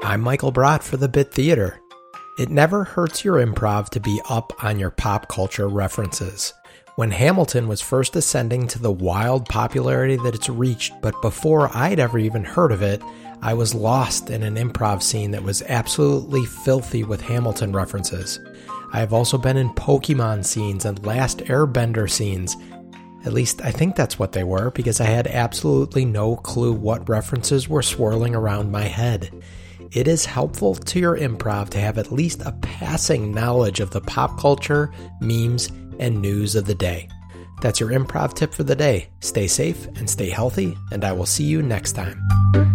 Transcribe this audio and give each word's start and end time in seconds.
I'm 0.00 0.20
Michael 0.20 0.52
Brott 0.52 0.84
for 0.84 0.96
the 0.96 1.08
Bit 1.08 1.34
Theater. 1.34 1.80
It 2.38 2.50
never 2.50 2.84
hurts 2.84 3.24
your 3.24 3.44
improv 3.44 3.88
to 3.90 4.00
be 4.00 4.20
up 4.30 4.52
on 4.62 4.78
your 4.78 4.90
pop 4.90 5.28
culture 5.28 5.66
references. 5.66 6.54
When 6.94 7.10
Hamilton 7.10 7.66
was 7.66 7.80
first 7.80 8.14
ascending 8.14 8.68
to 8.68 8.78
the 8.78 8.92
wild 8.92 9.48
popularity 9.48 10.16
that 10.16 10.36
it's 10.36 10.48
reached, 10.48 10.92
but 11.02 11.20
before 11.20 11.68
I'd 11.76 11.98
ever 11.98 12.16
even 12.16 12.44
heard 12.44 12.70
of 12.70 12.80
it, 12.80 13.02
I 13.42 13.54
was 13.54 13.74
lost 13.74 14.30
in 14.30 14.44
an 14.44 14.54
improv 14.54 15.02
scene 15.02 15.32
that 15.32 15.42
was 15.42 15.62
absolutely 15.62 16.46
filthy 16.46 17.02
with 17.02 17.20
Hamilton 17.20 17.72
references. 17.72 18.38
I 18.92 19.00
have 19.00 19.12
also 19.12 19.36
been 19.36 19.56
in 19.56 19.70
Pokemon 19.70 20.44
scenes 20.44 20.84
and 20.84 21.04
Last 21.04 21.38
Airbender 21.40 22.08
scenes. 22.08 22.56
At 23.24 23.32
least 23.32 23.60
I 23.62 23.70
think 23.70 23.96
that's 23.96 24.18
what 24.18 24.32
they 24.32 24.44
were, 24.44 24.70
because 24.70 25.00
I 25.00 25.06
had 25.06 25.26
absolutely 25.26 26.04
no 26.04 26.36
clue 26.36 26.72
what 26.72 27.08
references 27.08 27.68
were 27.68 27.82
swirling 27.82 28.34
around 28.34 28.70
my 28.70 28.84
head. 28.84 29.30
It 29.92 30.06
is 30.06 30.24
helpful 30.24 30.74
to 30.74 30.98
your 30.98 31.16
improv 31.16 31.70
to 31.70 31.80
have 31.80 31.98
at 31.98 32.12
least 32.12 32.42
a 32.42 32.52
passing 32.60 33.32
knowledge 33.32 33.80
of 33.80 33.90
the 33.90 34.00
pop 34.00 34.38
culture, 34.38 34.92
memes, 35.20 35.68
and 35.98 36.20
news 36.20 36.54
of 36.54 36.66
the 36.66 36.74
day. 36.74 37.08
That's 37.60 37.80
your 37.80 37.90
improv 37.90 38.34
tip 38.34 38.54
for 38.54 38.62
the 38.62 38.76
day. 38.76 39.08
Stay 39.20 39.48
safe 39.48 39.86
and 39.96 40.08
stay 40.08 40.30
healthy, 40.30 40.76
and 40.92 41.04
I 41.04 41.12
will 41.12 41.26
see 41.26 41.44
you 41.44 41.62
next 41.62 41.92
time. 41.92 42.67